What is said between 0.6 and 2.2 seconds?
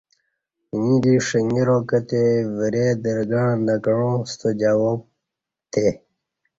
ییں دی شنگرا کہ